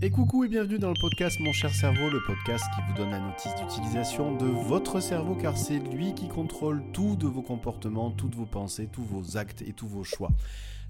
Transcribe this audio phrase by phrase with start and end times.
[0.00, 3.10] Et coucou et bienvenue dans le podcast Mon cher cerveau, le podcast qui vous donne
[3.10, 8.12] la notice d'utilisation de votre cerveau car c'est lui qui contrôle tout de vos comportements,
[8.12, 10.30] toutes vos pensées, tous vos actes et tous vos choix.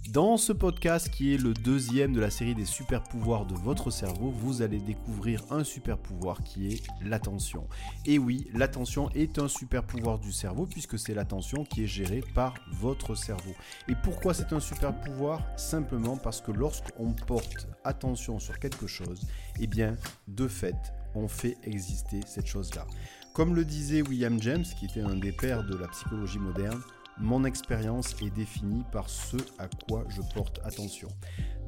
[0.07, 3.91] Dans ce podcast qui est le deuxième de la série des super pouvoirs de votre
[3.91, 7.69] cerveau, vous allez découvrir un super pouvoir qui est l'attention.
[8.07, 12.25] Et oui, l'attention est un super pouvoir du cerveau puisque c'est l'attention qui est gérée
[12.35, 13.53] par votre cerveau.
[13.87, 19.21] Et pourquoi c'est un super pouvoir Simplement parce que lorsqu'on porte attention sur quelque chose,
[19.61, 19.95] eh bien,
[20.27, 22.86] de fait, on fait exister cette chose-là.
[23.35, 26.80] Comme le disait William James, qui était un des pères de la psychologie moderne,
[27.21, 31.08] mon expérience est définie par ce à quoi je porte attention.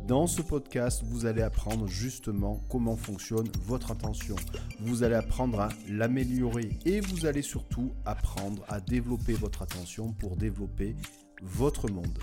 [0.07, 4.37] Dans ce podcast, vous allez apprendre justement comment fonctionne votre attention.
[4.81, 10.37] Vous allez apprendre à l'améliorer et vous allez surtout apprendre à développer votre attention pour
[10.37, 10.97] développer
[11.43, 12.19] votre monde.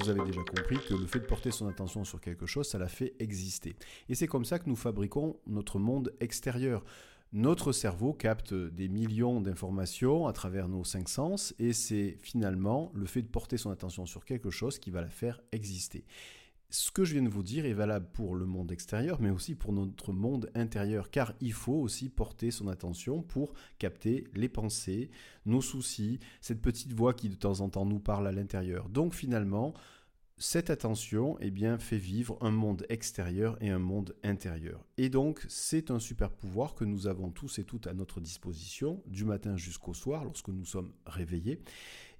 [0.00, 2.78] Vous avez déjà compris que le fait de porter son attention sur quelque chose, ça
[2.78, 3.76] la fait exister.
[4.08, 6.84] Et c'est comme ça que nous fabriquons notre monde extérieur.
[7.32, 13.06] Notre cerveau capte des millions d'informations à travers nos cinq sens et c'est finalement le
[13.06, 16.04] fait de porter son attention sur quelque chose qui va la faire exister
[16.70, 19.54] ce que je viens de vous dire est valable pour le monde extérieur, mais aussi
[19.54, 25.10] pour notre monde intérieur, car il faut aussi porter son attention pour capter les pensées,
[25.46, 28.88] nos soucis, cette petite voix qui de temps en temps nous parle à l'intérieur.
[28.88, 29.74] Donc finalement,
[30.42, 34.86] cette attention eh bien, fait vivre un monde extérieur et un monde intérieur.
[34.96, 39.02] Et donc, c'est un super pouvoir que nous avons tous et toutes à notre disposition,
[39.06, 41.60] du matin jusqu'au soir, lorsque nous sommes réveillés.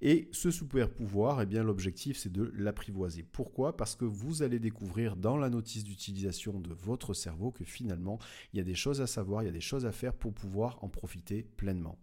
[0.01, 3.23] Et ce super pouvoir, eh bien, l'objectif, c'est de l'apprivoiser.
[3.23, 3.77] Pourquoi?
[3.77, 8.17] Parce que vous allez découvrir dans la notice d'utilisation de votre cerveau que finalement,
[8.51, 10.33] il y a des choses à savoir, il y a des choses à faire pour
[10.33, 11.99] pouvoir en profiter pleinement.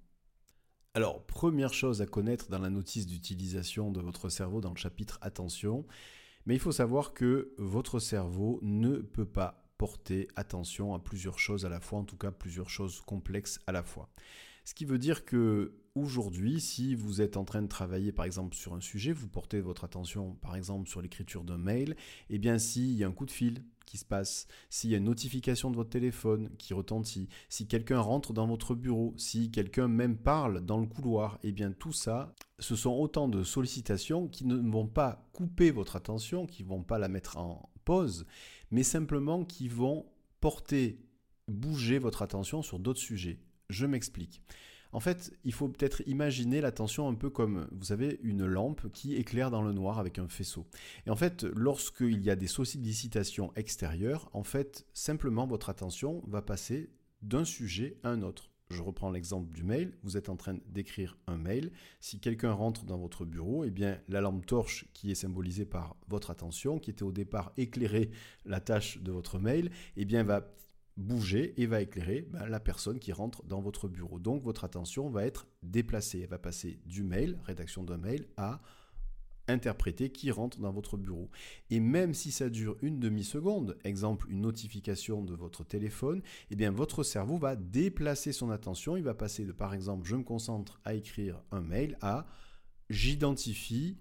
[0.94, 5.18] Alors, première chose à connaître dans la notice d'utilisation de votre cerveau dans le chapitre
[5.20, 5.84] Attention,
[6.46, 11.64] mais il faut savoir que votre cerveau ne peut pas porter attention à plusieurs choses
[11.64, 14.08] à la fois, en tout cas plusieurs choses complexes à la fois.
[14.68, 18.54] Ce qui veut dire que aujourd'hui, si vous êtes en train de travailler par exemple
[18.54, 21.92] sur un sujet, vous portez votre attention par exemple sur l'écriture d'un mail,
[22.28, 24.94] et eh bien s'il y a un coup de fil qui se passe, s'il y
[24.94, 29.50] a une notification de votre téléphone qui retentit, si quelqu'un rentre dans votre bureau, si
[29.50, 33.44] quelqu'un même parle dans le couloir, et eh bien tout ça, ce sont autant de
[33.44, 37.70] sollicitations qui ne vont pas couper votre attention, qui ne vont pas la mettre en
[37.86, 38.26] pause,
[38.70, 40.04] mais simplement qui vont
[40.40, 41.00] porter,
[41.48, 43.40] bouger votre attention sur d'autres sujets.
[43.70, 44.42] Je m'explique.
[44.92, 49.14] En fait, il faut peut-être imaginer l'attention un peu comme, vous savez, une lampe qui
[49.16, 50.66] éclaire dans le noir avec un faisceau.
[51.06, 56.40] Et en fait, lorsqu'il y a des sollicitations extérieures, en fait, simplement votre attention va
[56.40, 56.90] passer
[57.20, 58.50] d'un sujet à un autre.
[58.70, 59.96] Je reprends l'exemple du mail.
[60.02, 61.72] Vous êtes en train d'écrire un mail.
[62.00, 65.96] Si quelqu'un rentre dans votre bureau, eh bien, la lampe torche qui est symbolisée par
[66.08, 68.10] votre attention, qui était au départ éclairer
[68.44, 70.54] la tâche de votre mail, eh bien, va
[70.98, 74.18] bouger et va éclairer ben, la personne qui rentre dans votre bureau.
[74.18, 76.20] Donc votre attention va être déplacée.
[76.20, 78.60] Elle va passer du mail, rédaction d'un mail, à
[79.46, 81.30] interpréter qui rentre dans votre bureau.
[81.70, 86.20] Et même si ça dure une demi-seconde, exemple une notification de votre téléphone,
[86.50, 88.96] eh bien votre cerveau va déplacer son attention.
[88.96, 92.26] Il va passer de par exemple je me concentre à écrire un mail à
[92.90, 93.98] j'identifie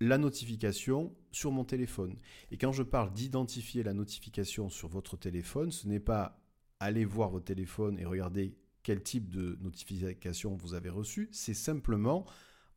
[0.00, 2.16] la notification sur mon téléphone.
[2.50, 6.40] Et quand je parle d'identifier la notification sur votre téléphone, ce n'est pas
[6.80, 12.24] aller voir votre téléphone et regarder quel type de notification vous avez reçu, c'est simplement,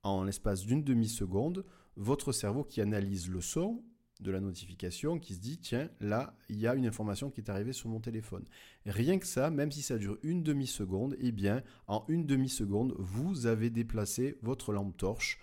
[0.01, 1.65] en l'espace d'une demi-seconde,
[1.97, 3.83] votre cerveau qui analyse le son
[4.19, 7.49] de la notification, qui se dit, tiens, là, il y a une information qui est
[7.49, 8.45] arrivée sur mon téléphone.
[8.85, 13.45] Rien que ça, même si ça dure une demi-seconde, eh bien, en une demi-seconde, vous
[13.45, 15.39] avez déplacé votre lampe torche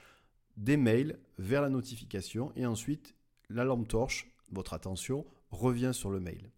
[0.57, 3.15] des mails vers la notification et ensuite
[3.49, 6.51] la lampe torche, votre attention, revient sur le mail.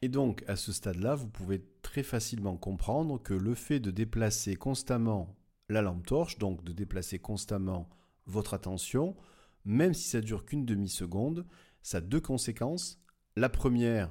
[0.00, 4.56] Et donc à ce stade-là, vous pouvez très facilement comprendre que le fait de déplacer
[4.56, 5.36] constamment
[5.68, 7.88] la lampe torche, donc de déplacer constamment
[8.26, 9.16] votre attention,
[9.64, 11.46] même si ça dure qu'une demi-seconde,
[11.82, 13.00] ça a deux conséquences.
[13.36, 14.10] La première,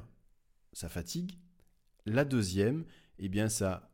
[0.74, 1.40] ça fatigue.
[2.06, 2.86] La deuxième,
[3.20, 3.91] eh bien ça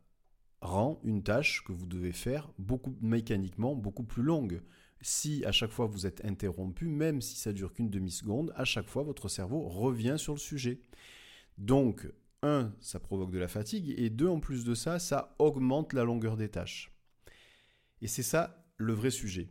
[0.60, 4.62] rend une tâche que vous devez faire beaucoup mécaniquement beaucoup plus longue.
[5.00, 8.88] Si à chaque fois vous êtes interrompu, même si ça dure qu'une demi-seconde, à chaque
[8.88, 10.80] fois votre cerveau revient sur le sujet.
[11.56, 12.08] Donc,
[12.42, 16.04] un, ça provoque de la fatigue, et deux, en plus de ça, ça augmente la
[16.04, 16.92] longueur des tâches.
[18.00, 19.50] Et c'est ça le vrai sujet.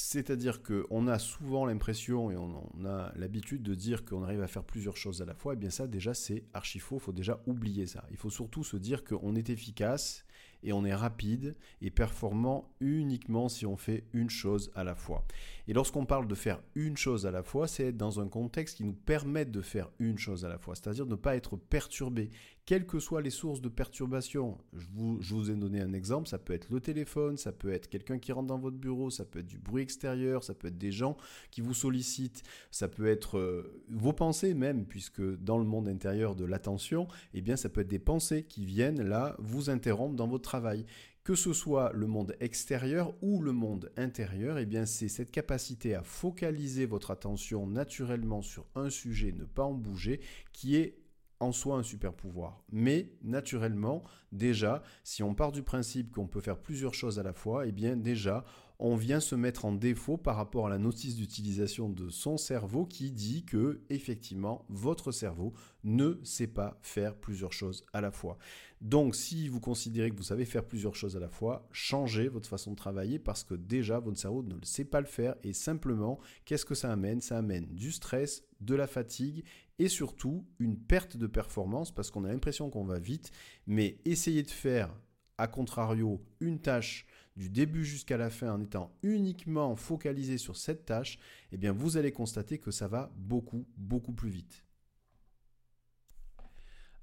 [0.00, 4.62] C'est-à-dire qu'on a souvent l'impression et on, a l'habitude de dire qu'on arrive à faire
[4.62, 5.54] plusieurs choses à la fois.
[5.54, 6.98] Et eh bien ça, déjà, c'est archi faux.
[6.98, 8.06] Il faut déjà oublier ça.
[8.12, 10.24] Il faut surtout se dire qu'on est efficace
[10.62, 15.26] et on est rapide et performant uniquement si on fait une chose à la fois.
[15.66, 18.76] Et lorsqu'on parle de faire une chose à la fois, c'est être dans un contexte
[18.76, 22.30] qui nous permette de faire une chose à la fois, c'est-à-dire ne pas être perturbé,
[22.68, 24.58] quelles que soient les sources de perturbation.
[24.74, 28.18] Je vous, ai donné un exemple, ça peut être le téléphone, ça peut être quelqu'un
[28.18, 30.92] qui rentre dans votre bureau, ça peut être du bruit extérieur, ça peut être des
[30.92, 31.16] gens
[31.50, 36.34] qui vous sollicitent, ça peut être euh, vos pensées même, puisque dans le monde intérieur
[36.34, 40.28] de l'attention, eh bien ça peut être des pensées qui viennent là vous interrompre dans
[40.28, 40.84] votre travail.
[41.24, 45.94] Que ce soit le monde extérieur ou le monde intérieur, eh bien c'est cette capacité
[45.94, 50.20] à focaliser votre attention naturellement sur un sujet, ne pas en bouger,
[50.52, 50.97] qui est
[51.40, 52.62] en soi un super pouvoir.
[52.70, 54.02] Mais naturellement,
[54.32, 57.72] déjà, si on part du principe qu'on peut faire plusieurs choses à la fois, eh
[57.72, 58.44] bien déjà,
[58.80, 62.86] on vient se mettre en défaut par rapport à la notice d'utilisation de son cerveau
[62.86, 65.52] qui dit que effectivement votre cerveau
[65.82, 68.38] ne sait pas faire plusieurs choses à la fois.
[68.80, 72.48] Donc si vous considérez que vous savez faire plusieurs choses à la fois, changez votre
[72.48, 75.52] façon de travailler parce que déjà votre cerveau ne le sait pas le faire et
[75.52, 77.20] simplement qu'est-ce que ça amène?
[77.20, 79.44] Ça amène du stress, de la fatigue
[79.80, 83.32] et surtout une perte de performance parce qu'on a l'impression qu'on va vite,
[83.66, 84.94] mais essayer de faire
[85.36, 87.06] à contrario une tâche
[87.38, 91.20] du début jusqu'à la fin en étant uniquement focalisé sur cette tâche,
[91.52, 94.64] eh bien vous allez constater que ça va beaucoup, beaucoup plus vite.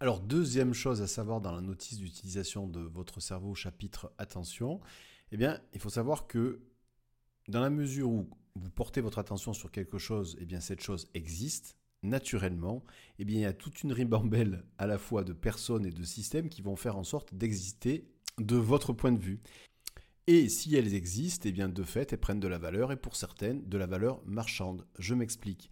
[0.02, 4.82] Alors deuxième chose à savoir dans la notice d'utilisation de votre cerveau au chapitre attention,
[5.32, 6.60] eh bien il faut savoir que
[7.48, 11.08] dans la mesure où vous portez votre attention sur quelque chose, eh bien cette chose
[11.14, 12.84] existe naturellement,
[13.20, 16.04] eh bien il y a toute une ribambelle à la fois de personnes et de
[16.04, 18.06] systèmes qui vont faire en sorte d'exister
[18.38, 19.40] de votre point de vue.
[20.28, 23.16] Et si elles existent, eh bien de fait, elles prennent de la valeur et pour
[23.16, 24.86] certaines, de la valeur marchande.
[24.98, 25.70] Je m'explique.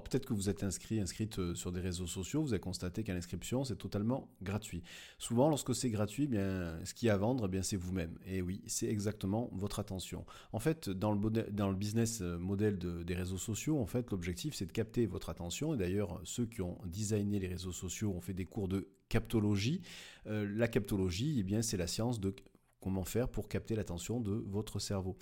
[0.00, 3.14] Peut-être que vous êtes inscrit, inscrite euh, sur des réseaux sociaux, vous avez constaté qu'à
[3.14, 4.82] l'inscription, c'est totalement gratuit.
[5.18, 7.76] Souvent, lorsque c'est gratuit, eh bien, ce qu'il y a à vendre, eh bien, c'est
[7.76, 8.18] vous-même.
[8.26, 10.24] Et oui, c'est exactement votre attention.
[10.52, 14.54] En fait, dans le, dans le business euh, model des réseaux sociaux, en fait, l'objectif,
[14.54, 15.74] c'est de capter votre attention.
[15.74, 19.80] Et d'ailleurs, ceux qui ont designé les réseaux sociaux ont fait des cours de captologie.
[20.26, 22.34] Euh, la captologie, eh bien, c'est la science de
[22.80, 25.16] Comment faire pour capter l'attention de votre cerveau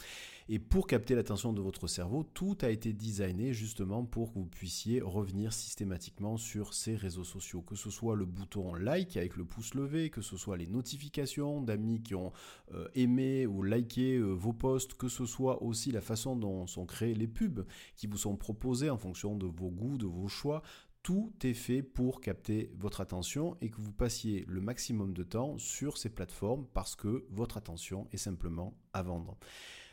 [0.51, 4.45] Et pour capter l'attention de votre cerveau, tout a été designé justement pour que vous
[4.47, 7.63] puissiez revenir systématiquement sur ces réseaux sociaux.
[7.63, 11.63] Que ce soit le bouton like avec le pouce levé, que ce soit les notifications
[11.63, 12.31] d'amis qui ont
[12.75, 16.85] euh, aimé ou liké euh, vos posts, que ce soit aussi la façon dont sont
[16.85, 17.67] créés les pubs
[17.97, 20.63] qui vous sont proposés en fonction de vos goûts, de vos choix
[21.07, 25.57] tout est fait pour capter votre attention et que vous passiez le maximum de temps
[25.57, 29.39] sur ces plateformes parce que votre attention est simplement à vendre.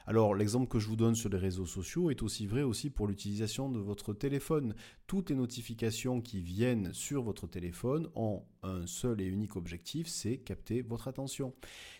[0.08, 3.08] Alors l'exemple que je vous donne sur les réseaux sociaux est aussi vrai aussi pour
[3.08, 4.74] l'utilisation de votre téléphone.
[5.06, 10.38] Toutes les notifications qui viennent sur votre téléphone ont un seul et unique objectif, c'est
[10.38, 11.54] capter votre attention.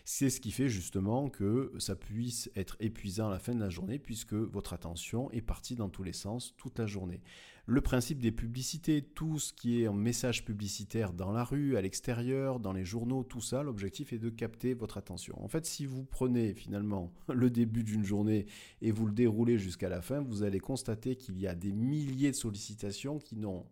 [0.04, 3.70] C'est ce qui fait justement que ça puisse être épuisant à la fin de la
[3.70, 7.22] journée puisque votre attention est partie dans tous les sens toute la journée
[7.66, 11.80] le principe des publicités, tout ce qui est en message publicitaire dans la rue, à
[11.80, 15.42] l'extérieur, dans les journaux, tout ça, l'objectif est de capter votre attention.
[15.42, 18.46] En fait, si vous prenez finalement le début d'une journée
[18.82, 22.30] et vous le déroulez jusqu'à la fin, vous allez constater qu'il y a des milliers
[22.30, 23.66] de sollicitations qui n'ont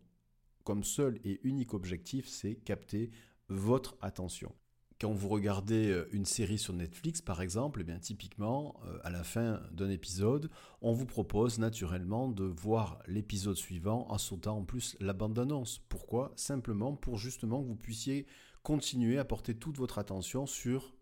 [0.63, 3.11] comme seul et unique objectif, c'est capter
[3.49, 4.55] votre attention
[5.03, 9.09] quand vous regardez euh, une série sur Netflix, par exemple, eh bien, typiquement, euh, à
[9.09, 10.49] la fin d'un épisode,
[10.81, 15.81] on vous propose naturellement de voir l'épisode suivant en sautant en plus la bande-annonce.
[15.89, 16.31] Pourquoi?
[16.37, 18.27] Simplement pour justement que vous puissiez
[18.61, 20.95] continuer à porter toute votre attention sur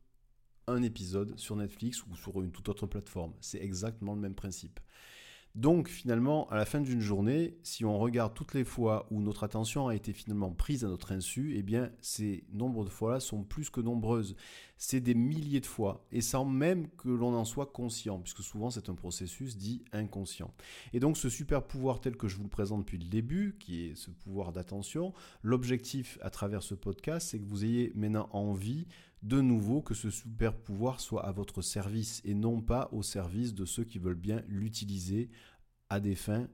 [0.65, 3.33] un épisode sur Netflix ou sur une toute autre plateforme.
[3.39, 4.79] C'est exactement le même principe.
[5.55, 9.43] Donc finalement, à la fin d'une journée, si on regarde toutes les fois où notre
[9.43, 13.43] attention a été finalement prise à notre insu, eh bien ces nombres de fois-là sont
[13.43, 14.35] plus que nombreuses.
[14.77, 18.69] C'est des milliers de fois, et sans même que l'on en soit conscient, puisque souvent
[18.69, 20.53] c'est un processus dit inconscient.
[20.93, 23.85] Et donc ce super pouvoir tel que je vous le présente depuis le début, qui
[23.85, 28.87] est ce pouvoir d'attention, l'objectif à travers ce podcast, c'est que vous ayez maintenant envie
[29.21, 33.53] de nouveau que ce super pouvoir soit à votre service et non pas au service
[33.53, 35.29] de ceux qui veulent bien l'utiliser
[35.89, 36.47] à des fins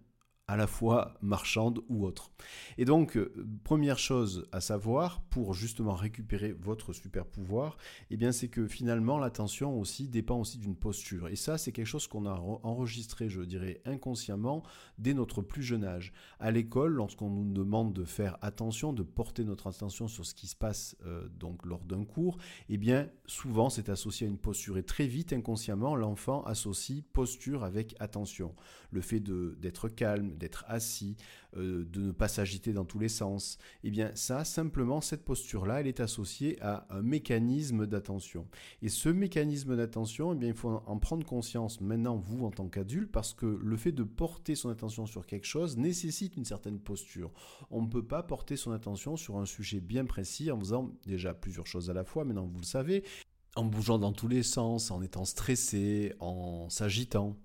[0.47, 2.31] à la fois marchande ou autre.
[2.77, 7.77] Et donc, euh, première chose à savoir pour justement récupérer votre super pouvoir,
[8.09, 11.27] eh bien c'est que finalement l'attention aussi dépend aussi d'une posture.
[11.27, 14.63] Et ça, c'est quelque chose qu'on a enregistré, je dirais, inconsciemment
[14.97, 16.13] dès notre plus jeune âge.
[16.39, 20.47] À l'école, lorsqu'on nous demande de faire attention, de porter notre attention sur ce qui
[20.47, 22.37] se passe euh, donc lors d'un cours,
[22.69, 24.77] eh bien souvent c'est associé à une posture.
[24.77, 28.55] Et très vite, inconsciemment, l'enfant associe posture avec attention.
[28.91, 31.15] Le fait d'être calme, d'être assis,
[31.55, 35.81] euh, de ne pas s'agiter dans tous les sens, eh bien ça, simplement, cette posture-là,
[35.81, 38.47] elle est associée à un mécanisme d'attention.
[38.81, 42.67] Et ce mécanisme d'attention, eh bien, il faut en prendre conscience maintenant, vous, en tant
[42.67, 46.79] qu'adulte, parce que le fait de porter son attention sur quelque chose nécessite une certaine
[46.79, 47.31] posture.
[47.71, 51.33] On ne peut pas porter son attention sur un sujet bien précis en faisant déjà
[51.33, 53.03] plusieurs choses à la fois, maintenant vous le savez,
[53.55, 57.35] en bougeant dans tous les sens, en étant stressé, en s'agitant.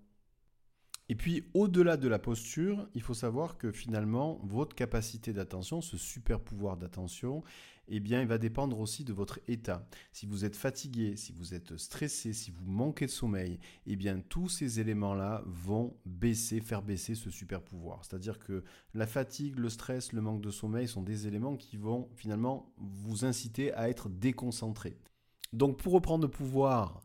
[1.13, 5.99] Et puis, au-delà de la posture, il faut savoir que finalement, votre capacité d'attention, ce
[5.99, 7.43] super pouvoir d'attention,
[7.89, 9.87] eh bien, il va dépendre aussi de votre état.
[10.15, 14.23] Si vous êtes fatigué, si vous êtes stressé, si vous manquez de sommeil, eh bien,
[14.27, 18.03] tous ces éléments-là vont baisser, faire baisser ce super pouvoir.
[18.07, 18.65] C'est-à-dire que
[18.95, 23.27] la fatigue, le stress, le manque de sommeil sont des éléments qui vont finalement vous
[23.27, 24.97] inciter à être déconcentré.
[25.53, 27.03] Donc, pour reprendre le pouvoir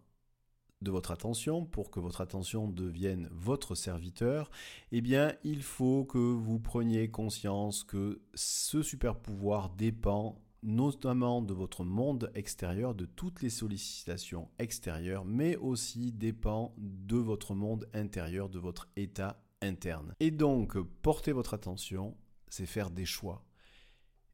[0.81, 4.49] de votre attention, pour que votre attention devienne votre serviteur,
[4.91, 11.53] eh bien, il faut que vous preniez conscience que ce super pouvoir dépend notamment de
[11.53, 18.49] votre monde extérieur, de toutes les sollicitations extérieures, mais aussi dépend de votre monde intérieur,
[18.49, 20.13] de votre état interne.
[20.19, 22.17] Et donc, porter votre attention,
[22.49, 23.43] c'est faire des choix.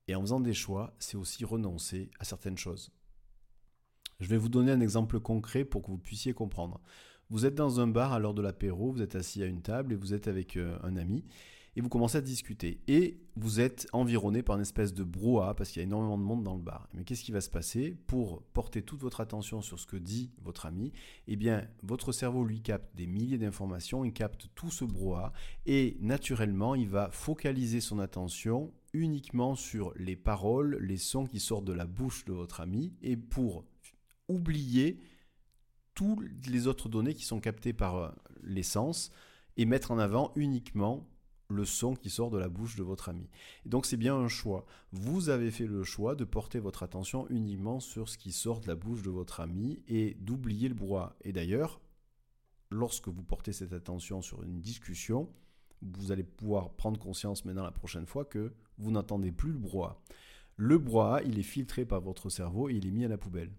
[0.08, 2.92] Et en faisant des choix, c'est aussi renoncer à certaines choses.
[4.20, 6.80] Je vais vous donner un exemple concret pour que vous puissiez comprendre.
[7.30, 9.94] Vous êtes dans un bar à l'heure de l'apéro, vous êtes assis à une table
[9.94, 11.24] et vous êtes avec euh, un ami
[11.76, 12.80] et vous commencez à discuter.
[12.88, 16.24] Et vous êtes environné par une espèce de brouhaha parce qu'il y a énormément de
[16.24, 16.88] monde dans le bar.
[16.94, 20.32] Mais qu'est-ce qui va se passer Pour porter toute votre attention sur ce que dit
[20.44, 20.92] votre ami,
[21.28, 25.34] eh bien, votre cerveau lui capte des milliers d'informations, il capte tout ce brouhaha
[25.66, 31.66] et naturellement, il va focaliser son attention uniquement sur les paroles, les sons qui sortent
[31.66, 33.66] de la bouche de votre ami et pour
[34.28, 35.00] oublier
[35.96, 38.10] toutes les autres données qui sont captées par euh,
[38.44, 39.12] les sens
[39.58, 41.08] et mettre en avant uniquement
[41.50, 43.30] le son qui sort de la bouche de votre ami.
[43.66, 44.66] donc c'est bien un choix.
[44.92, 48.68] Vous avez fait le choix de porter votre attention uniquement sur ce qui sort de
[48.68, 51.16] la bouche de votre ami et d'oublier le brouhaha.
[51.22, 51.80] Et d'ailleurs,
[52.72, 55.30] lorsque vous portez cette attention sur une discussion,
[55.82, 60.02] vous allez pouvoir prendre conscience maintenant la prochaine fois que vous n'entendez plus le brouhaha.
[60.56, 63.52] Le brouhaha, il est filtré par votre cerveau et il est mis à la poubelle.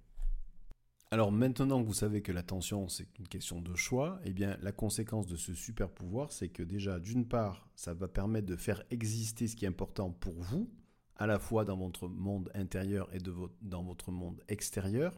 [1.14, 4.72] Alors maintenant que vous savez que l'attention c'est une question de choix, eh bien la
[4.72, 8.82] conséquence de ce super pouvoir c'est que déjà d'une part ça va permettre de faire
[8.90, 10.68] exister ce qui est important pour vous,
[11.14, 13.20] à la fois dans votre monde intérieur et
[13.62, 15.16] dans votre monde extérieur,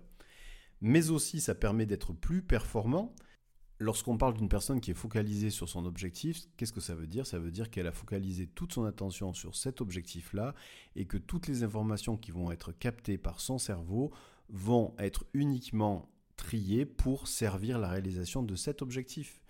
[0.82, 3.14] mais aussi ça permet d'être plus performant.
[3.78, 7.26] Lorsqu'on parle d'une personne qui est focalisée sur son objectif, qu'est-ce que ça veut dire?
[7.26, 10.54] Ça veut dire qu'elle a focalisé toute son attention sur cet objectif-là
[10.94, 14.12] et que toutes les informations qui vont être captées par son cerveau
[14.48, 19.42] vont être uniquement triés pour servir la réalisation de cet objectif.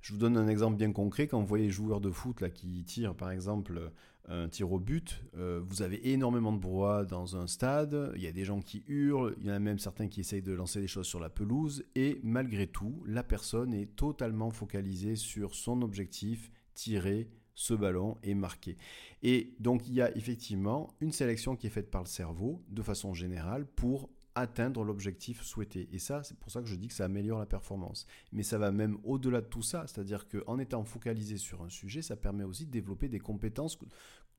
[0.00, 1.28] Je vous donne un exemple bien concret.
[1.28, 3.92] Quand vous voyez les joueurs de foot là, qui tirent par exemple
[4.28, 8.26] un tir au but, euh, vous avez énormément de brouhaha dans un stade, il y
[8.26, 10.80] a des gens qui hurlent, il y en a même certains qui essayent de lancer
[10.80, 15.82] des choses sur la pelouse, et malgré tout, la personne est totalement focalisée sur son
[15.82, 18.76] objectif, tirer ce ballon et marquer.
[19.22, 22.82] Et donc il y a effectivement une sélection qui est faite par le cerveau, de
[22.82, 25.88] façon générale, pour atteindre l'objectif souhaité.
[25.92, 28.06] Et ça, c'est pour ça que je dis que ça améliore la performance.
[28.32, 32.02] Mais ça va même au-delà de tout ça, c'est-à-dire qu'en étant focalisé sur un sujet,
[32.02, 33.78] ça permet aussi de développer des compétences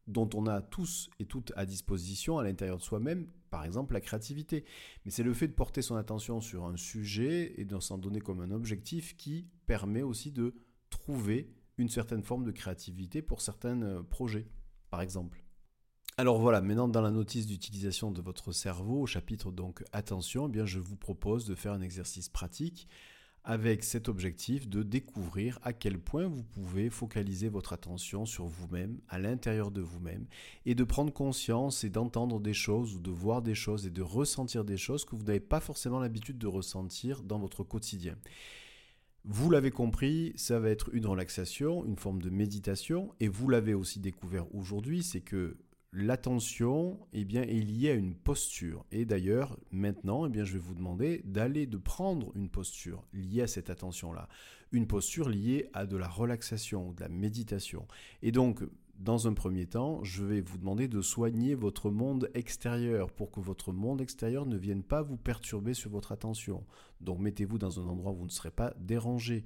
[0.07, 4.01] dont on a tous et toutes à disposition à l'intérieur de soi-même, par exemple la
[4.01, 4.65] créativité.
[5.05, 8.19] Mais c'est le fait de porter son attention sur un sujet et de s'en donner
[8.19, 10.55] comme un objectif qui permet aussi de
[10.89, 14.47] trouver une certaine forme de créativité pour certains euh, projets,
[14.89, 15.42] par exemple.
[16.15, 20.51] Alors voilà, maintenant dans la notice d'utilisation de votre cerveau, au chapitre donc attention, eh
[20.51, 22.88] bien je vous propose de faire un exercice pratique
[23.43, 29.00] avec cet objectif de découvrir à quel point vous pouvez focaliser votre attention sur vous-même,
[29.10, 30.27] à l'intérieur de vous-même,
[30.67, 34.03] et de prendre conscience et d'entendre des choses ou de voir des choses et de
[34.03, 38.15] ressentir des choses que vous n'avez pas forcément l'habitude de ressentir dans votre quotidien.
[39.25, 43.74] Vous l'avez compris, ça va être une relaxation, une forme de méditation, et vous l'avez
[43.74, 45.58] aussi découvert aujourd'hui, c'est que
[45.93, 48.83] l'attention eh bien, est liée à une posture.
[48.91, 53.41] Et d'ailleurs, maintenant, eh bien, je vais vous demander d'aller de prendre une posture liée
[53.41, 54.27] à cette attention-là.
[54.71, 57.88] Une posture liée à de la relaxation, de la méditation.
[58.23, 58.63] Et donc,
[59.00, 63.39] dans un premier temps, je vais vous demander de soigner votre monde extérieur pour que
[63.39, 66.63] votre monde extérieur ne vienne pas vous perturber sur votre attention.
[67.01, 69.43] Donc mettez-vous dans un endroit où vous ne serez pas dérangé.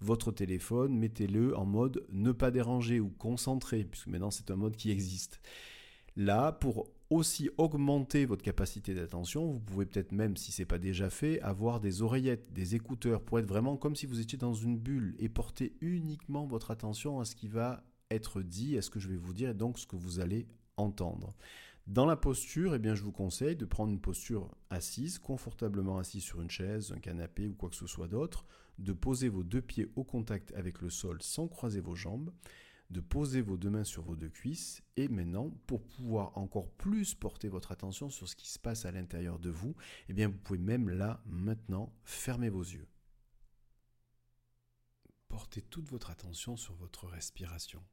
[0.00, 4.76] Votre téléphone, mettez-le en mode ne pas déranger ou concentré, puisque maintenant c'est un mode
[4.76, 5.40] qui existe.
[6.16, 10.78] Là, pour aussi augmenter votre capacité d'attention, vous pouvez peut-être même, si ce n'est pas
[10.78, 14.54] déjà fait, avoir des oreillettes, des écouteurs, pour être vraiment comme si vous étiez dans
[14.54, 18.90] une bulle et porter uniquement votre attention à ce qui va être dit, à ce
[18.90, 21.34] que je vais vous dire et donc ce que vous allez entendre.
[21.86, 26.22] Dans la posture, eh bien, je vous conseille de prendre une posture assise, confortablement assise
[26.22, 28.46] sur une chaise, un canapé ou quoi que ce soit d'autre,
[28.78, 32.30] de poser vos deux pieds au contact avec le sol sans croiser vos jambes,
[32.90, 37.14] de poser vos deux mains sur vos deux cuisses et maintenant, pour pouvoir encore plus
[37.14, 39.76] porter votre attention sur ce qui se passe à l'intérieur de vous,
[40.08, 42.88] eh bien, vous pouvez même là, maintenant, fermer vos yeux.
[45.28, 47.84] Portez toute votre attention sur votre respiration.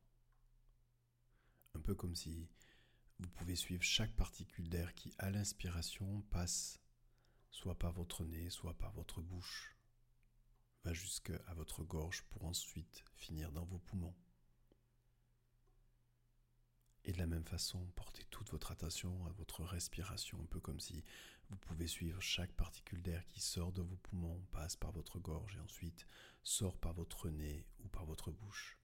[1.75, 2.50] Un peu comme si
[3.20, 6.80] vous pouvez suivre chaque particule d'air qui, à l'inspiration, passe
[7.51, 9.75] soit par votre nez, soit par votre bouche,
[10.84, 14.16] va jusqu'à votre gorge pour ensuite finir dans vos poumons.
[17.08, 20.82] Et de la même façon, portez toute votre attention à votre respiration, un peu comme
[20.82, 21.06] si
[21.50, 25.56] vous pouvez suivre chaque particule d'air qui sort de vos poumons, passe par votre gorge
[25.56, 26.06] et ensuite
[26.44, 28.78] sort par votre nez ou par votre bouche.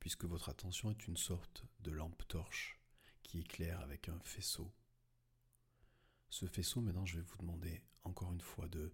[0.00, 2.80] Puisque votre attention est une sorte de lampe torche
[3.22, 4.72] qui éclaire avec un faisceau
[6.34, 8.92] ce faisceau, maintenant, je vais vous demander encore une fois de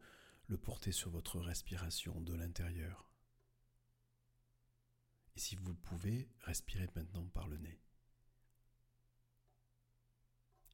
[0.48, 3.10] le porter sur votre respiration de l'intérieur.
[5.34, 7.80] Et si vous pouvez, respirez maintenant par le nez.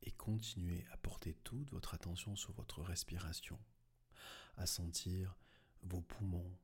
[0.02, 3.61] Et continuez à porter toute votre attention sur votre respiration,
[4.56, 5.37] à sentir
[5.82, 6.58] vos poumons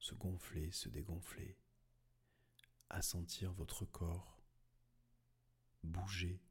[0.00, 1.56] se gonfler, se dégonfler,
[2.90, 4.42] à sentir votre corps
[5.84, 6.42] bouger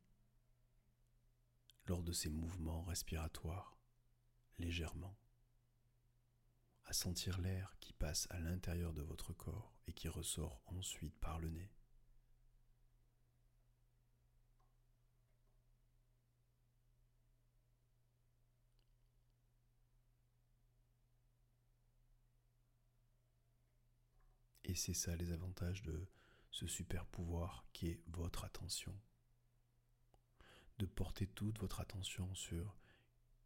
[1.88, 3.78] lors de ces mouvements respiratoires,
[4.60, 5.18] légèrement,
[6.86, 11.40] à sentir l'air qui passe à l'intérieur de votre corps et qui ressort ensuite par
[11.40, 11.72] le nez.
[24.72, 26.08] Et c'est ça les avantages de
[26.50, 28.98] ce super pouvoir qui est votre attention
[30.82, 32.76] de porter toute votre attention sur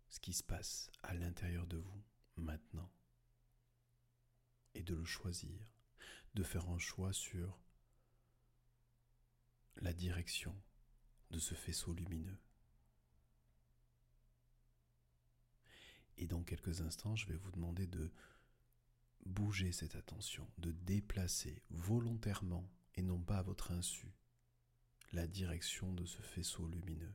[0.07, 2.01] ce qui se passe à l'intérieur de vous
[2.37, 2.89] maintenant
[4.73, 5.67] et de le choisir,
[6.33, 7.59] de faire un choix sur
[9.75, 10.55] la direction
[11.29, 12.39] de ce faisceau lumineux.
[16.15, 18.13] Et dans quelques instants, je vais vous demander de
[19.25, 24.13] bouger cette attention, de déplacer volontairement et non pas à votre insu
[25.11, 27.13] la direction de ce faisceau lumineux.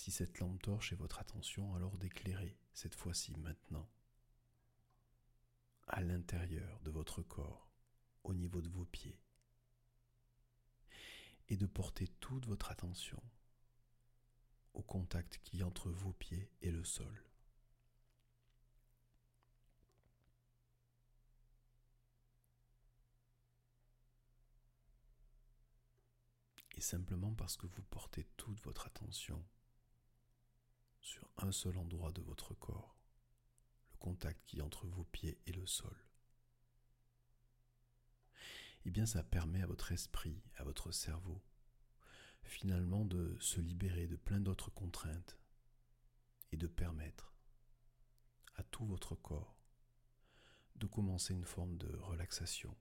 [0.00, 3.86] Si cette lampe torche est votre attention, alors d'éclairer, cette fois-ci maintenant,
[5.88, 7.70] à l'intérieur de votre corps,
[8.24, 9.20] au niveau de vos pieds,
[11.50, 13.22] et de porter toute votre attention
[14.72, 17.22] au contact qui entre vos pieds et le sol.
[26.70, 29.44] Et simplement parce que vous portez toute votre attention
[31.00, 32.96] sur un seul endroit de votre corps,
[33.92, 35.96] le contact qui est entre vos pieds et le sol.
[38.84, 41.42] Eh bien, ça permet à votre esprit, à votre cerveau,
[42.42, 45.38] finalement de se libérer de plein d'autres contraintes
[46.52, 47.34] et de permettre
[48.56, 49.56] à tout votre corps
[50.76, 52.74] de commencer une forme de relaxation.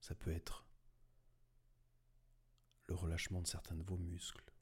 [0.00, 0.66] Ça peut être
[2.86, 4.52] le relâchement de certains de vos muscles,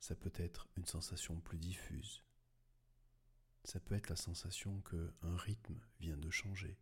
[0.00, 2.22] ça peut être une sensation plus diffuse.
[3.64, 6.78] Ça peut être la sensation que un rythme vient de changer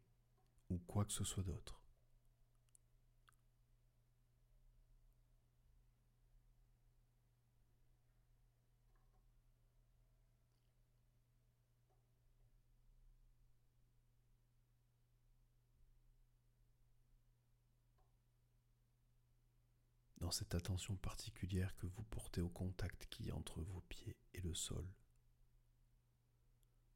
[0.68, 1.85] ou quoi que ce soit d'autre.
[20.26, 24.40] Dans cette attention particulière que vous portez au contact qui est entre vos pieds et
[24.40, 24.84] le sol.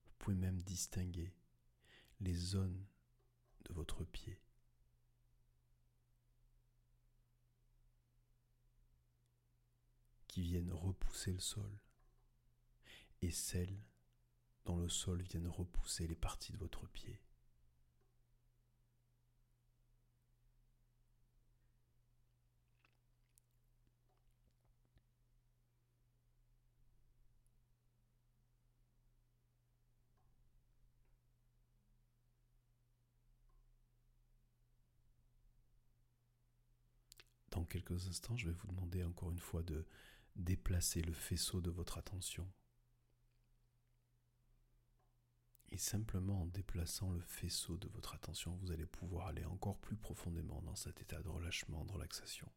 [0.04, 1.32] Vous pouvez même distinguer
[2.18, 2.84] les zones
[3.66, 4.40] de votre pied.
[10.26, 11.80] qui viennent repousser le sol
[13.22, 13.80] et celles
[14.64, 17.20] dont le sol viennent repousser les parties de votre pied.
[37.50, 39.86] Dans instants, je vais vous demander encore une fois de
[40.36, 42.48] déplacer le faisceau de votre attention.
[45.72, 49.96] Et simplement en déplaçant le faisceau de votre attention, vous allez pouvoir aller encore plus
[49.96, 52.50] profondément dans cet état de relâchement, de relaxation.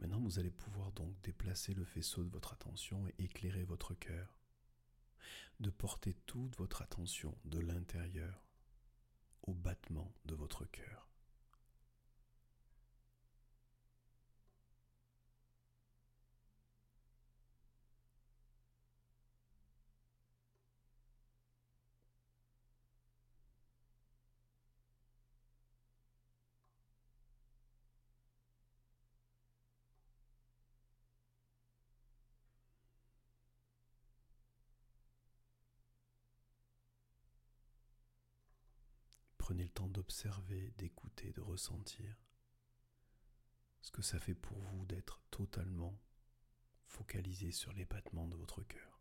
[0.00, 4.36] Maintenant, vous allez pouvoir donc déplacer le faisceau de votre attention et éclairer votre cœur,
[5.58, 8.44] de porter toute votre attention de l'intérieur
[9.44, 11.07] au battement de votre cœur.
[39.48, 42.22] Prenez le temps d'observer, d'écouter, de ressentir
[43.80, 45.98] ce que ça fait pour vous d'être totalement
[46.84, 48.97] focalisé sur les battements de votre cœur.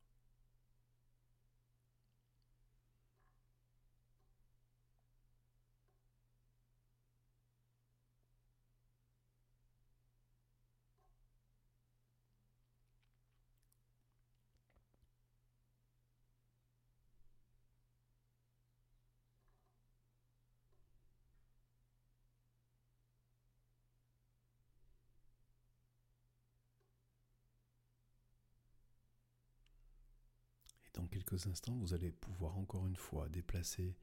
[30.97, 33.95] Dans quelques instants, vous allez pouvoir encore une fois déplacer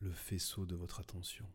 [0.00, 1.50] le faisceau de votre attention.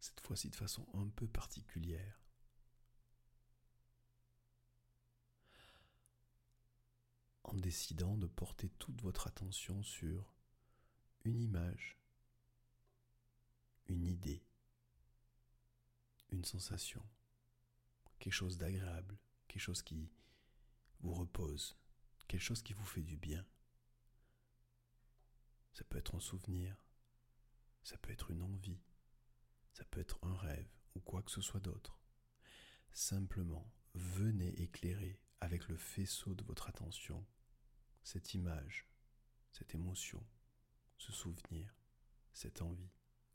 [0.00, 2.20] Cette fois-ci de façon un peu particulière.
[7.44, 10.34] En décidant de porter toute votre attention sur
[11.24, 11.96] une image,
[13.86, 14.44] une idée,
[16.28, 17.02] une sensation,
[18.18, 19.18] quelque chose d'agréable,
[19.52, 20.10] quelque chose qui
[21.00, 21.76] vous repose,
[22.26, 23.46] quelque chose qui vous fait du bien.
[25.74, 26.86] Ça peut être un souvenir,
[27.82, 28.80] ça peut être une envie,
[29.74, 32.00] ça peut être un rêve ou quoi que ce soit d'autre.
[32.94, 37.26] Simplement, venez éclairer avec le faisceau de votre attention
[38.02, 38.88] cette image,
[39.50, 40.26] cette émotion,
[40.96, 41.76] ce souvenir,
[42.32, 42.90] cette envie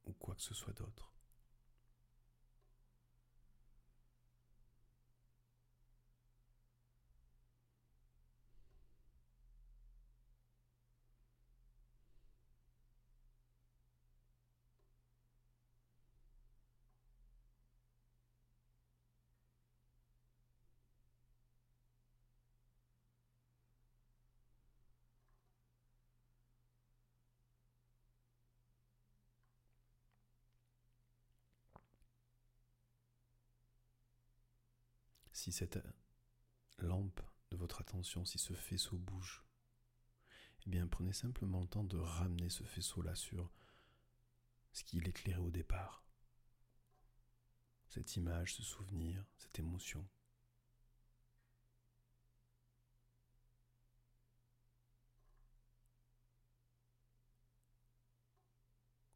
[0.05, 1.13] ou quoi que ce soit d'autre.
[35.47, 35.79] Si cette
[36.79, 39.45] lampe de votre attention, si ce faisceau bouge,
[40.65, 43.49] eh bien prenez simplement le temps de ramener ce faisceau-là sur
[44.73, 46.03] ce qui l'éclairait au départ.
[47.87, 50.05] Cette image, ce souvenir, cette émotion.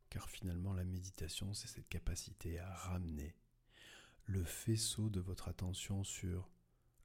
[0.10, 3.36] Car finalement, la méditation, c'est cette capacité à ramener
[4.25, 6.49] le faisceau de votre attention sur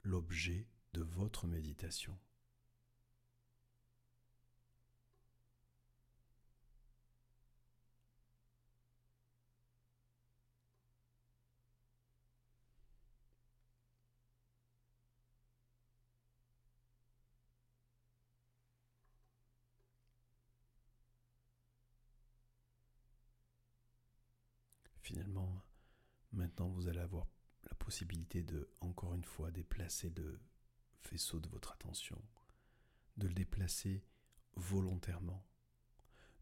[0.03, 2.19] l'objet de votre méditation.
[25.03, 25.63] Finalement,
[26.65, 27.27] Vous allez avoir
[27.69, 30.41] la possibilité de, encore une fois, déplacer le
[31.01, 32.21] faisceau de votre attention,
[33.17, 34.03] de le déplacer
[34.55, 35.47] volontairement,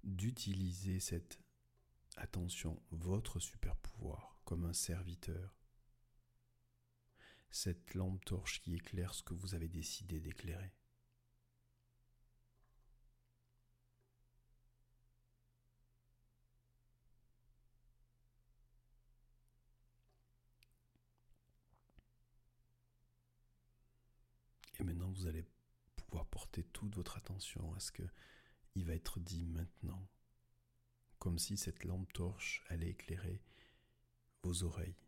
[0.04, 1.40] d'utiliser cette
[2.16, 5.54] attention, votre super pouvoir, comme un serviteur.
[7.50, 10.72] Cette lampe torche qui éclaire ce que vous avez décidé d'éclairer.
[24.84, 25.46] Et maintenant, vous allez
[25.96, 28.02] pouvoir porter toute votre attention à ce que
[28.74, 30.06] il va être dit maintenant,
[31.18, 33.42] comme si cette lampe torche allait éclairer
[34.42, 34.98] vos oreilles.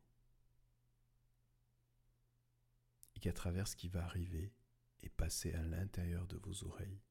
[3.16, 4.54] Et qu'à travers ce qui va arriver
[5.02, 7.02] et passer à l'intérieur de vos oreilles,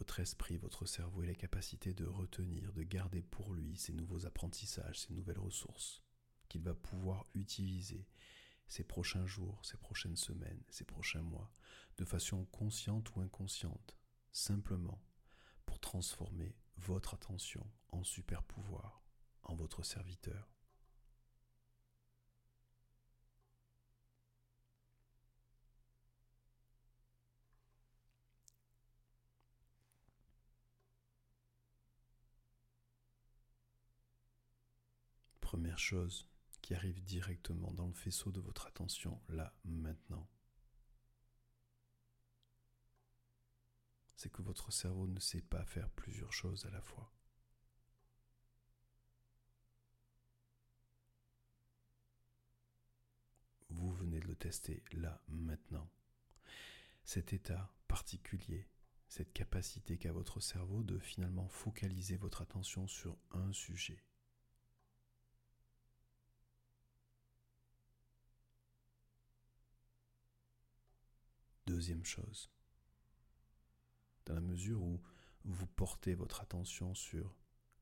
[0.00, 4.26] votre esprit, votre cerveau ait la capacité de retenir, de garder pour lui ces nouveaux
[4.26, 6.02] apprentissages, ces nouvelles ressources
[6.50, 8.06] qu'il va pouvoir utiliser
[8.72, 11.52] ces prochains jours, ces prochaines semaines, ces prochains mois,
[11.98, 13.98] de façon consciente ou inconsciente,
[14.32, 15.04] simplement
[15.66, 19.02] pour transformer votre attention en super pouvoir,
[19.42, 20.48] en votre serviteur.
[35.42, 36.31] Première chose,
[36.62, 40.28] qui arrive directement dans le faisceau de votre attention, là, maintenant.
[44.16, 47.12] C'est que votre cerveau ne sait pas faire plusieurs choses à la fois.
[53.68, 55.90] Vous venez de le tester là, maintenant.
[57.04, 58.68] Cet état particulier,
[59.08, 64.04] cette capacité qu'a votre cerveau de finalement focaliser votre attention sur un sujet
[71.82, 72.48] Deuxième chose,
[74.24, 75.02] dans la mesure où
[75.42, 77.34] vous portez votre attention sur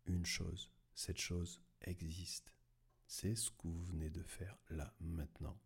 [0.07, 2.51] une chose, cette chose existe.
[3.07, 5.61] C'est ce que vous venez de faire là, maintenant,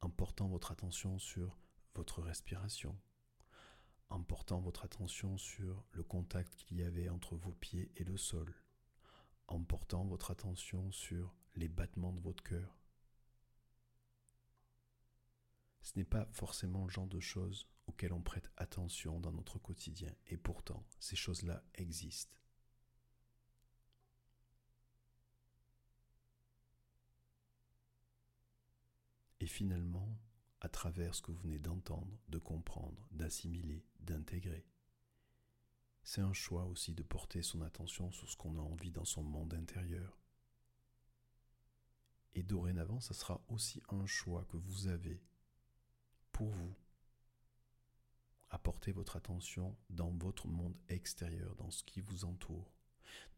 [0.00, 1.58] en portant votre attention sur
[1.94, 2.98] votre respiration,
[4.08, 8.16] en portant votre attention sur le contact qu'il y avait entre vos pieds et le
[8.16, 8.54] sol,
[9.48, 12.80] en portant votre attention sur les battements de votre cœur,
[15.86, 20.12] ce n'est pas forcément le genre de choses auxquelles on prête attention dans notre quotidien,
[20.26, 22.36] et pourtant ces choses-là existent.
[29.38, 30.18] Et finalement,
[30.60, 34.66] à travers ce que vous venez d'entendre, de comprendre, d'assimiler, d'intégrer,
[36.02, 39.22] c'est un choix aussi de porter son attention sur ce qu'on a envie dans son
[39.22, 40.18] monde intérieur.
[42.34, 45.22] Et dorénavant, ça sera aussi un choix que vous avez
[46.36, 46.76] pour vous.
[48.50, 52.74] Apportez votre attention dans votre monde extérieur, dans ce qui vous entoure,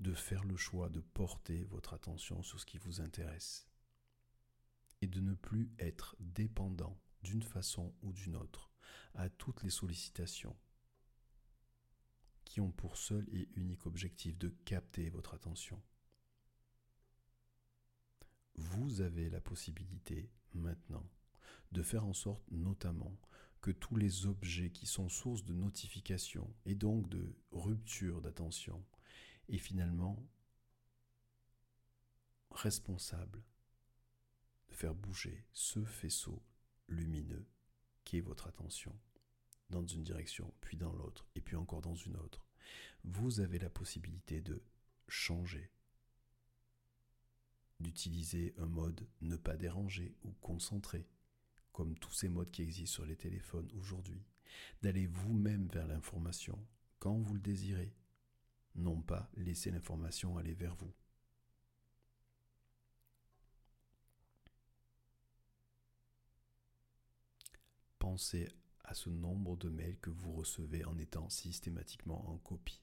[0.01, 3.69] de faire le choix de porter votre attention sur ce qui vous intéresse
[5.01, 8.73] et de ne plus être dépendant d'une façon ou d'une autre
[9.15, 10.57] à toutes les sollicitations
[12.45, 15.81] qui ont pour seul et unique objectif de capter votre attention.
[18.57, 21.09] Vous avez la possibilité maintenant
[21.72, 23.18] de faire en sorte notamment
[23.61, 28.85] que tous les objets qui sont source de notification et donc de rupture d'attention
[29.48, 30.28] est finalement
[32.50, 33.42] responsable
[34.68, 36.42] de faire bouger ce faisceau
[36.88, 37.46] lumineux
[38.04, 38.98] qui est votre attention
[39.70, 42.46] dans une direction, puis dans l'autre, et puis encore dans une autre.
[43.04, 44.62] Vous avez la possibilité de
[45.09, 45.70] changer,
[47.81, 51.07] d'utiliser un mode ne pas déranger ou concentrer
[51.72, 54.24] comme tous ces modes qui existent sur les téléphones aujourd'hui,
[54.83, 56.59] d'aller vous-même vers l'information
[56.98, 57.94] quand vous le désirez,
[58.74, 60.92] non pas laisser l'information aller vers vous.
[67.98, 68.48] Pensez
[68.85, 72.83] à ce nombre de mails que vous recevez en étant systématiquement en copie.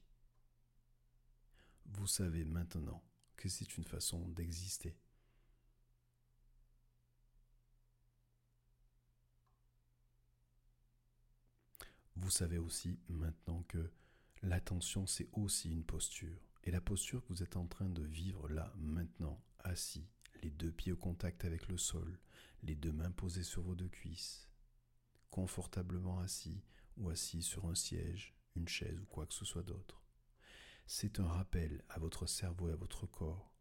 [1.86, 3.02] Vous savez maintenant
[3.36, 4.96] que c'est une façon d'exister.
[12.16, 13.90] Vous savez aussi maintenant que
[14.42, 16.40] l'attention, c'est aussi une posture.
[16.64, 20.08] Et la posture que vous êtes en train de vivre là, maintenant, assis,
[20.42, 22.18] les deux pieds au contact avec le sol,
[22.62, 24.48] les deux mains posées sur vos deux cuisses,
[25.30, 26.62] confortablement assis
[26.96, 30.02] ou assis sur un siège, une chaise ou quoi que ce soit d'autre.
[30.86, 33.52] C'est un rappel à votre cerveau et à votre corps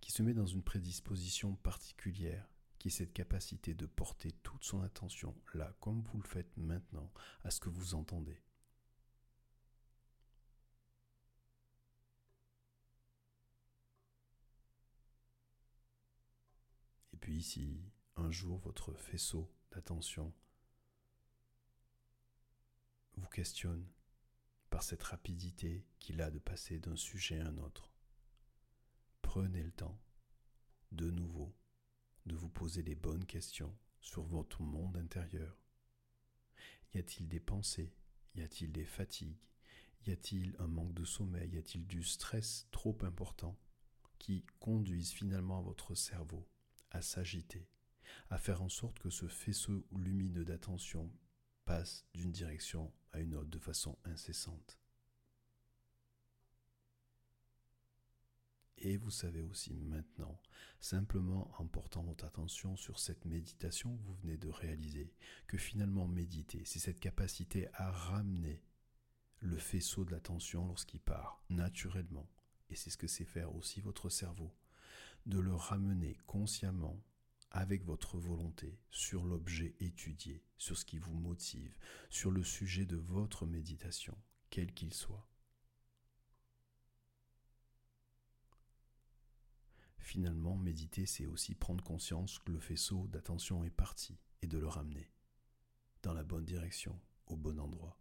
[0.00, 2.51] qui se met dans une prédisposition particulière,
[2.82, 7.12] qui cette capacité de porter toute son attention, là comme vous le faites maintenant,
[7.44, 8.42] à ce que vous entendez.
[17.12, 17.80] Et puis ici,
[18.16, 20.34] un jour, votre faisceau d'attention
[23.14, 23.86] vous questionne
[24.70, 27.92] par cette rapidité qu'il a de passer d'un sujet à un autre.
[29.20, 30.02] Prenez le temps,
[30.90, 31.54] de nouveau,
[32.26, 35.58] de vous poser les bonnes questions sur votre monde intérieur.
[36.94, 37.94] Y a-t-il des pensées?
[38.34, 39.38] Y a-t-il des fatigues?
[40.06, 41.50] Y a-t-il un manque de sommeil?
[41.50, 43.58] Y a-t-il du stress trop important
[44.18, 46.48] qui conduisent finalement votre cerveau
[46.90, 47.68] à s'agiter,
[48.28, 51.10] à faire en sorte que ce faisceau lumineux d'attention
[51.64, 54.81] passe d'une direction à une autre de façon incessante?
[58.84, 60.40] Et vous savez aussi maintenant,
[60.80, 65.14] simplement en portant votre attention sur cette méditation que vous venez de réaliser,
[65.46, 68.60] que finalement méditer, c'est cette capacité à ramener
[69.38, 72.28] le faisceau de l'attention lorsqu'il part, naturellement.
[72.70, 74.52] Et c'est ce que sait faire aussi votre cerveau,
[75.26, 77.00] de le ramener consciemment
[77.52, 81.78] avec votre volonté sur l'objet étudié, sur ce qui vous motive,
[82.10, 84.18] sur le sujet de votre méditation,
[84.50, 85.31] quel qu'il soit.
[90.02, 94.66] Finalement, méditer, c'est aussi prendre conscience que le faisceau d'attention est parti et de le
[94.66, 95.08] ramener
[96.02, 97.96] dans la bonne direction, au bon endroit.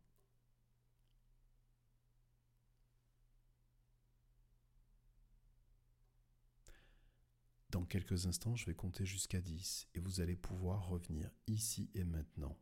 [7.70, 12.04] Dans quelques instants, je vais compter jusqu'à 10 et vous allez pouvoir revenir ici et
[12.04, 12.58] maintenant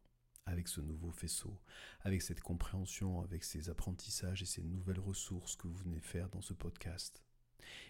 [0.45, 1.61] avec ce nouveau faisceau,
[2.01, 6.41] avec cette compréhension, avec ces apprentissages et ces nouvelles ressources que vous venez faire dans
[6.41, 7.23] ce podcast.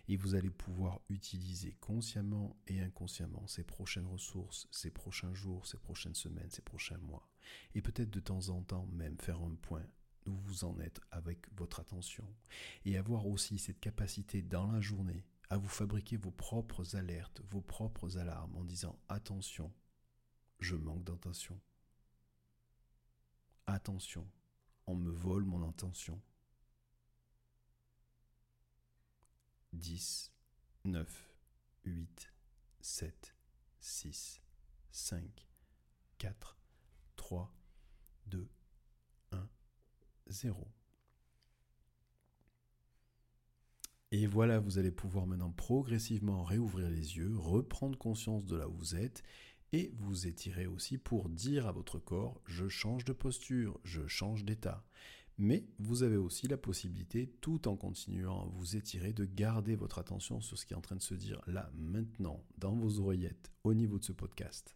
[0.08, 5.78] Et vous allez pouvoir utiliser consciemment et inconsciemment ces prochaines ressources, ces prochains jours, ces
[5.78, 7.28] prochaines semaines, ces prochains mois.
[7.76, 9.86] Et peut-être de temps en temps même faire un point
[10.26, 12.28] où vous en êtes avec votre attention.
[12.86, 17.62] Et avoir aussi cette capacité dans la journée à vous fabriquer vos propres alertes, vos
[17.62, 19.74] propres alarmes en disant attention,
[20.60, 21.60] je manque d'intention.
[23.66, 24.28] Attention,
[24.88, 26.22] on me vole mon intention.
[29.74, 30.32] 10,
[30.86, 31.30] 9,
[31.86, 32.34] 8,
[32.82, 33.36] 7,
[33.80, 34.42] 6,
[34.92, 35.48] 5,
[36.18, 36.58] 4,
[37.16, 37.56] 3,
[38.28, 38.50] 2,
[39.32, 39.50] 1,
[40.28, 40.68] 0.
[44.12, 48.74] Et voilà, vous allez pouvoir maintenant progressivement réouvrir les yeux, reprendre conscience de là où
[48.74, 49.24] vous êtes
[49.72, 54.44] et vous étirer aussi pour dire à votre corps je change de posture, je change
[54.44, 54.84] d'état.
[55.42, 59.98] Mais vous avez aussi la possibilité, tout en continuant à vous étirer, de garder votre
[59.98, 63.50] attention sur ce qui est en train de se dire là, maintenant, dans vos oreillettes,
[63.64, 64.76] au niveau de ce podcast.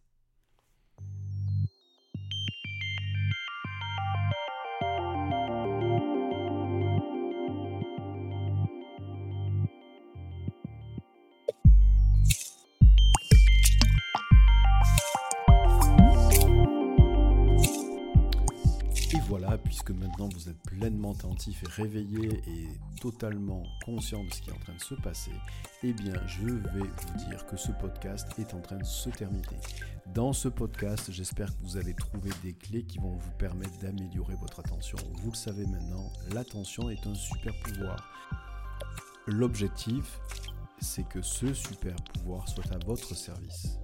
[21.14, 22.68] Attentif et réveillé et
[23.00, 25.32] totalement conscient de ce qui est en train de se passer,
[25.82, 29.60] eh bien je vais vous dire que ce podcast est en train de se terminer.
[30.14, 34.34] Dans ce podcast, j'espère que vous allez trouver des clés qui vont vous permettre d'améliorer
[34.36, 34.98] votre attention.
[35.22, 37.96] Vous le savez maintenant, l'attention est un super pouvoir.
[39.26, 40.20] L'objectif,
[40.80, 43.78] c'est que ce super pouvoir soit à votre service.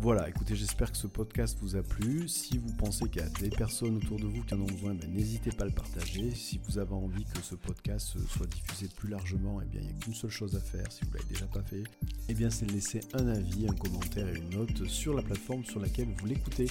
[0.00, 2.28] Voilà, écoutez, j'espère que ce podcast vous a plu.
[2.28, 4.94] Si vous pensez qu'il y a des personnes autour de vous qui en ont besoin,
[4.94, 6.30] ben, n'hésitez pas à le partager.
[6.36, 9.92] Si vous avez envie que ce podcast soit diffusé plus largement, eh bien, il n'y
[9.92, 11.82] a qu'une seule chose à faire, si vous ne l'avez déjà pas fait,
[12.28, 15.64] eh bien, c'est de laisser un avis, un commentaire et une note sur la plateforme
[15.64, 16.68] sur laquelle vous l'écoutez.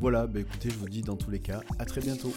[0.00, 2.32] Voilà, ben, écoutez, je vous dis dans tous les cas, à très bientôt.